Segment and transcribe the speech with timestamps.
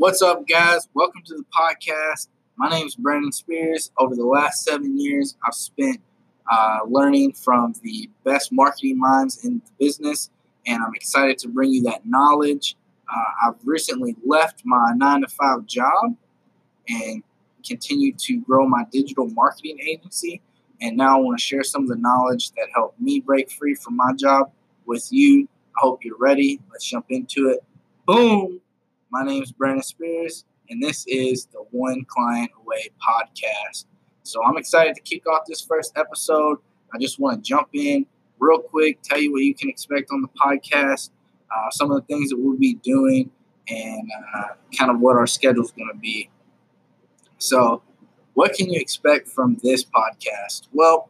[0.00, 0.88] What's up, guys?
[0.94, 2.28] Welcome to the podcast.
[2.56, 3.90] My name is Brandon Spears.
[3.98, 6.00] Over the last seven years, I've spent
[6.50, 10.30] uh, learning from the best marketing minds in the business,
[10.66, 12.78] and I'm excited to bring you that knowledge.
[13.14, 16.16] Uh, I've recently left my nine to five job
[16.88, 17.22] and
[17.62, 20.40] continue to grow my digital marketing agency.
[20.80, 23.74] And now I want to share some of the knowledge that helped me break free
[23.74, 24.50] from my job
[24.86, 25.46] with you.
[25.76, 26.58] I hope you're ready.
[26.72, 27.62] Let's jump into it.
[28.06, 28.62] Boom!
[29.12, 33.86] My name is Brandon Spears, and this is the One Client Away podcast.
[34.22, 36.58] So I'm excited to kick off this first episode.
[36.94, 38.06] I just want to jump in
[38.38, 41.10] real quick, tell you what you can expect on the podcast,
[41.50, 43.32] uh, some of the things that we'll be doing,
[43.68, 46.30] and uh, kind of what our schedule is going to be.
[47.38, 47.82] So,
[48.34, 50.68] what can you expect from this podcast?
[50.72, 51.08] Well,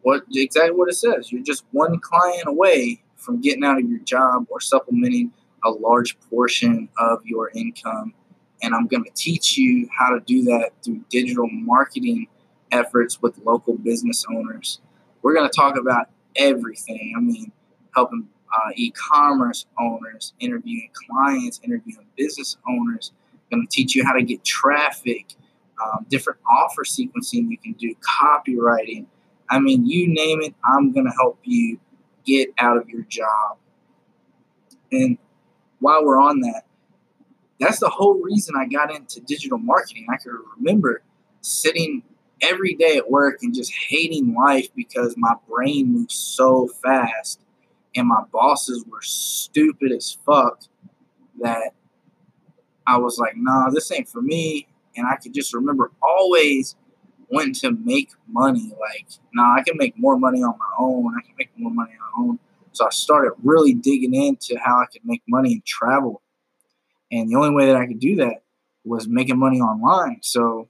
[0.00, 1.30] what exactly what it says.
[1.30, 5.32] You're just one client away from getting out of your job or supplementing
[5.64, 8.14] a large portion of your income.
[8.62, 12.28] And I'm going to teach you how to do that through digital marketing
[12.70, 14.80] efforts with local business owners.
[15.22, 17.14] We're going to talk about everything.
[17.16, 17.52] I mean,
[17.94, 23.12] helping uh, e-commerce owners, interviewing clients, interviewing business owners.
[23.50, 25.34] Going to teach you how to get traffic,
[25.82, 29.06] um, different offer sequencing you can do, copywriting.
[29.50, 31.78] I mean, you name it, I'm going to help you
[32.24, 33.58] get out of your job.
[34.90, 35.18] And
[35.82, 36.62] while we're on that,
[37.60, 40.06] that's the whole reason I got into digital marketing.
[40.12, 41.02] I can remember
[41.42, 42.02] sitting
[42.40, 47.40] every day at work and just hating life because my brain moves so fast
[47.94, 50.62] and my bosses were stupid as fuck
[51.40, 51.72] that
[52.86, 54.66] I was like, nah, this ain't for me.
[54.96, 56.76] And I could just remember always
[57.28, 58.72] wanting to make money.
[58.80, 61.14] Like, nah, I can make more money on my own.
[61.16, 62.38] I can make more money on my own.
[62.72, 66.22] So I started really digging into how I could make money and travel.
[67.10, 68.42] And the only way that I could do that
[68.84, 70.18] was making money online.
[70.22, 70.68] So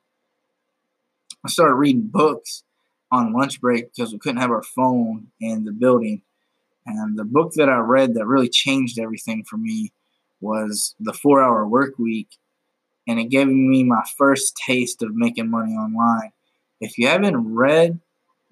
[1.45, 2.64] I started reading books
[3.11, 6.23] on lunch break because we couldn't have our phone in the building.
[6.86, 9.92] And the book that I read that really changed everything for me
[10.41, 12.29] was The Four Hour Work Week.
[13.07, 16.33] And it gave me my first taste of making money online.
[16.80, 18.01] If you haven't read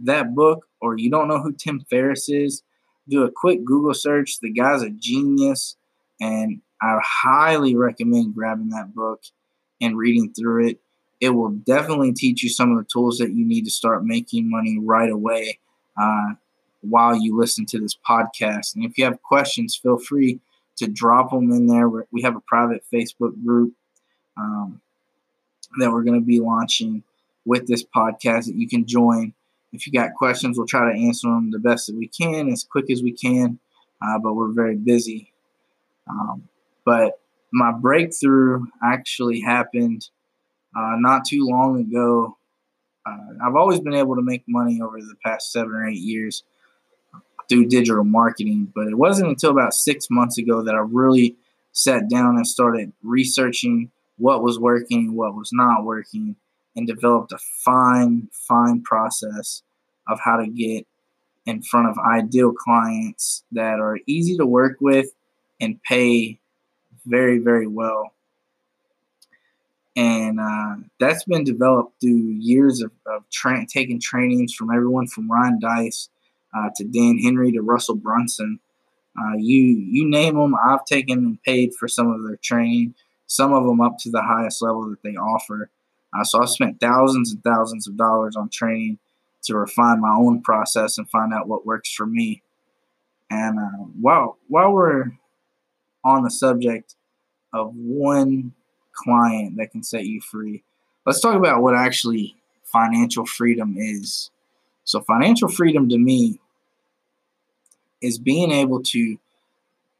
[0.00, 2.62] that book or you don't know who Tim Ferriss is,
[3.10, 4.38] do a quick Google search.
[4.40, 5.76] The guy's a genius.
[6.20, 9.22] And I highly recommend grabbing that book
[9.80, 10.80] and reading through it.
[11.20, 14.48] It will definitely teach you some of the tools that you need to start making
[14.48, 15.58] money right away
[16.00, 16.34] uh,
[16.80, 18.74] while you listen to this podcast.
[18.74, 20.40] And if you have questions, feel free
[20.76, 21.88] to drop them in there.
[22.10, 23.74] We have a private Facebook group
[24.38, 24.80] um,
[25.78, 27.02] that we're going to be launching
[27.44, 29.34] with this podcast that you can join.
[29.72, 32.64] If you got questions, we'll try to answer them the best that we can, as
[32.64, 33.58] quick as we can.
[34.02, 35.32] Uh, but we're very busy.
[36.08, 36.48] Um,
[36.84, 37.20] but
[37.52, 40.08] my breakthrough actually happened
[40.76, 42.36] uh, not too long ago.
[43.06, 46.44] Uh, I've always been able to make money over the past seven or eight years
[47.48, 51.36] through digital marketing, but it wasn't until about six months ago that I really
[51.72, 56.36] sat down and started researching what was working, what was not working,
[56.76, 59.62] and developed a fine, fine process
[60.08, 60.86] of how to get
[61.46, 65.08] in front of ideal clients that are easy to work with
[65.60, 66.38] and pay
[67.06, 68.12] very, very well.
[69.96, 75.30] And uh, that's been developed through years of, of tra- taking trainings from everyone from
[75.30, 76.08] Ryan Deiss
[76.56, 78.60] uh, to Dan Henry to Russell Brunson.
[79.18, 82.94] Uh, you you name them, I've taken and paid for some of their training.
[83.26, 85.70] Some of them up to the highest level that they offer.
[86.12, 88.98] Uh, so I've spent thousands and thousands of dollars on training
[89.44, 92.42] to refine my own process and find out what works for me.
[93.30, 95.12] And uh, while while we're
[96.04, 96.96] on the subject
[97.52, 98.52] of one
[98.92, 100.64] client that can set you free,
[101.06, 104.30] let's talk about what actually financial freedom is.
[104.84, 106.40] So, financial freedom to me
[108.00, 109.18] is being able to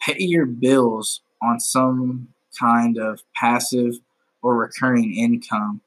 [0.00, 2.28] pay your bills on some
[2.58, 3.94] kind of passive
[4.42, 5.80] or recurring income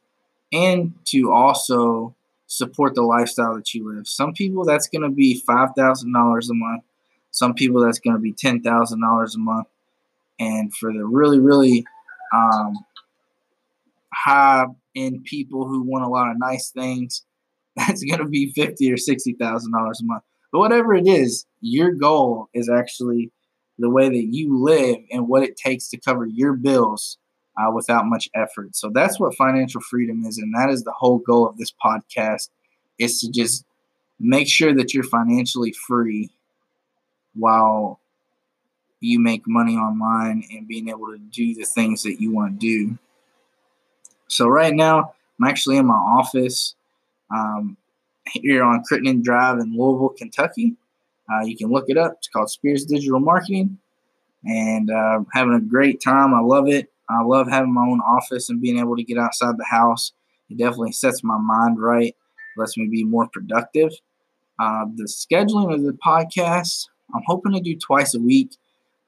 [0.53, 2.15] and to also
[2.47, 4.07] support the lifestyle that you live.
[4.07, 6.83] Some people that's going to be $5,000 a month.
[7.31, 9.67] Some people that's going to be $10,000 a month.
[10.39, 11.83] And for the really, really
[12.33, 12.85] um,
[14.13, 14.65] high
[14.95, 17.23] end people who want a lot of nice things,
[17.75, 20.23] that's going to be fifty or sixty thousand dollars a month.
[20.51, 23.31] But whatever it is, your goal is actually
[23.79, 27.17] the way that you live and what it takes to cover your bills
[27.57, 28.75] uh, without much effort.
[28.75, 32.49] So that's what financial freedom is, and that is the whole goal of this podcast:
[32.99, 33.65] is to just
[34.19, 36.29] make sure that you're financially free
[37.35, 37.99] while
[38.99, 42.65] you make money online and being able to do the things that you want to
[42.65, 42.97] do.
[44.27, 46.75] So right now, I'm actually in my office
[47.29, 47.75] um,
[48.25, 50.75] here on Crittenden Drive in Louisville, Kentucky.
[51.31, 52.13] Uh, you can look it up.
[52.17, 53.77] It's called Spears Digital Marketing,
[54.45, 56.33] and uh, having a great time.
[56.33, 56.89] I love it.
[57.09, 60.13] I love having my own office and being able to get outside the house.
[60.49, 62.15] It definitely sets my mind right,
[62.57, 63.91] lets me be more productive.
[64.59, 68.55] Uh, the scheduling of the podcast, I'm hoping to do twice a week.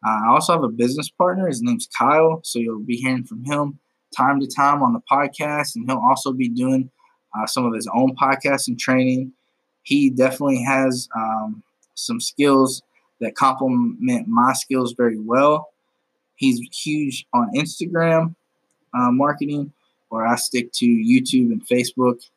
[0.06, 1.47] Uh, I also have a business partner.
[1.47, 3.80] His name's Kyle, so you'll be hearing from him
[4.15, 6.89] time to time on the podcast, and he'll also be doing
[7.38, 9.33] uh, some of his own podcasts and training.
[9.83, 11.63] He definitely has um,
[11.95, 12.81] some skills
[13.21, 15.69] that complement my skills very well.
[16.35, 18.35] He's huge on Instagram
[18.93, 19.73] uh, marketing,
[20.09, 22.29] where I stick to YouTube and Facebook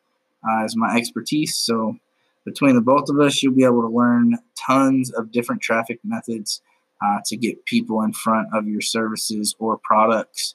[0.49, 1.57] uh, as my expertise.
[1.57, 1.97] So
[2.45, 6.63] between the both of us, you'll be able to learn tons of different traffic methods
[7.03, 10.55] uh, to get people in front of your services or products.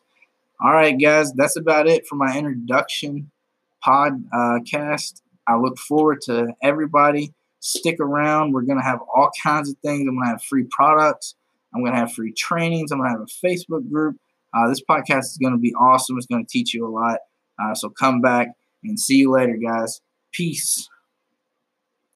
[0.61, 3.31] All right, guys, that's about it for my introduction
[3.85, 5.21] podcast.
[5.47, 7.33] I look forward to everybody.
[7.59, 8.53] Stick around.
[8.53, 10.07] We're going to have all kinds of things.
[10.07, 11.35] I'm going to have free products.
[11.73, 12.91] I'm going to have free trainings.
[12.91, 14.17] I'm going to have a Facebook group.
[14.53, 16.17] Uh, this podcast is going to be awesome.
[16.17, 17.19] It's going to teach you a lot.
[17.61, 18.49] Uh, so come back
[18.83, 20.01] and see you later, guys.
[20.31, 20.87] Peace.